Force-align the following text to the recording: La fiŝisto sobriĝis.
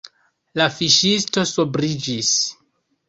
La 0.61 0.65
fiŝisto 0.77 1.43
sobriĝis. 1.53 2.33